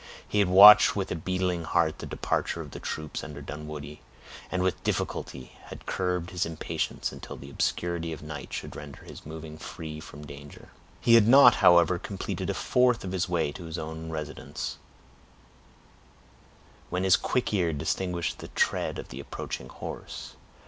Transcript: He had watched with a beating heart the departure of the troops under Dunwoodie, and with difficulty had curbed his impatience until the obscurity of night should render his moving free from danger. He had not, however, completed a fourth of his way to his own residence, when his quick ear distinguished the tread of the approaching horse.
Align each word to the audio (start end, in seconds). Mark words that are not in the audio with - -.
He 0.27 0.39
had 0.39 0.49
watched 0.49 0.95
with 0.95 1.11
a 1.11 1.15
beating 1.15 1.63
heart 1.63 1.99
the 1.99 2.07
departure 2.07 2.59
of 2.59 2.71
the 2.71 2.79
troops 2.79 3.23
under 3.23 3.39
Dunwoodie, 3.39 4.01
and 4.51 4.63
with 4.63 4.83
difficulty 4.83 5.51
had 5.65 5.85
curbed 5.85 6.31
his 6.31 6.43
impatience 6.43 7.11
until 7.11 7.37
the 7.37 7.51
obscurity 7.51 8.11
of 8.11 8.23
night 8.23 8.51
should 8.51 8.75
render 8.75 9.03
his 9.03 9.27
moving 9.27 9.59
free 9.59 9.99
from 9.99 10.25
danger. 10.25 10.69
He 11.01 11.13
had 11.13 11.27
not, 11.27 11.57
however, 11.57 11.99
completed 11.99 12.49
a 12.49 12.55
fourth 12.55 13.03
of 13.03 13.11
his 13.11 13.29
way 13.29 13.51
to 13.51 13.65
his 13.65 13.77
own 13.77 14.09
residence, 14.09 14.77
when 16.89 17.03
his 17.03 17.15
quick 17.15 17.53
ear 17.53 17.71
distinguished 17.71 18.39
the 18.39 18.47
tread 18.47 18.97
of 18.97 19.09
the 19.09 19.19
approaching 19.19 19.69
horse. 19.69 20.33